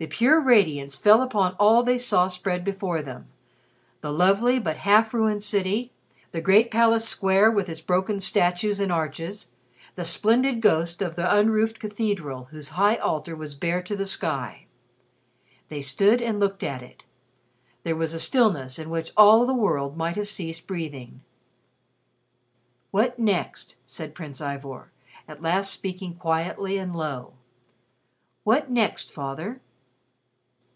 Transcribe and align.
The 0.00 0.06
pure 0.06 0.40
radiance 0.40 0.94
fell 0.96 1.22
upon 1.22 1.54
all 1.58 1.82
they 1.82 1.98
saw 1.98 2.28
spread 2.28 2.62
before 2.62 3.02
them 3.02 3.26
the 4.00 4.12
lovely 4.12 4.60
but 4.60 4.76
half 4.76 5.12
ruined 5.12 5.42
city, 5.42 5.90
the 6.30 6.40
great 6.40 6.70
palace 6.70 7.04
square 7.08 7.50
with 7.50 7.68
its 7.68 7.80
broken 7.80 8.20
statues 8.20 8.78
and 8.78 8.92
arches, 8.92 9.48
the 9.96 10.04
splendid 10.04 10.60
ghost 10.60 11.02
of 11.02 11.16
the 11.16 11.34
unroofed 11.36 11.80
cathedral 11.80 12.44
whose 12.52 12.68
High 12.68 12.94
Altar 12.94 13.34
was 13.34 13.56
bare 13.56 13.82
to 13.82 13.96
the 13.96 14.06
sky. 14.06 14.66
They 15.68 15.82
stood 15.82 16.22
and 16.22 16.38
looked 16.38 16.62
at 16.62 16.80
it. 16.80 17.02
There 17.82 17.96
was 17.96 18.14
a 18.14 18.20
stillness 18.20 18.78
in 18.78 18.90
which 18.90 19.10
all 19.16 19.44
the 19.44 19.52
world 19.52 19.96
might 19.96 20.14
have 20.14 20.28
ceased 20.28 20.68
breathing. 20.68 21.22
"What 22.92 23.18
next?" 23.18 23.74
said 23.84 24.14
Prince 24.14 24.40
Ivor, 24.40 24.92
at 25.26 25.42
last 25.42 25.72
speaking 25.72 26.14
quietly 26.14 26.78
and 26.78 26.94
low. 26.94 27.32
"What 28.44 28.70
next, 28.70 29.10
Father?" 29.10 29.60